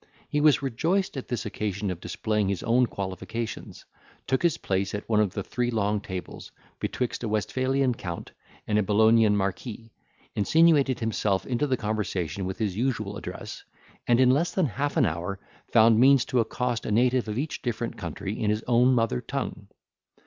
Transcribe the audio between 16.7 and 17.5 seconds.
a native of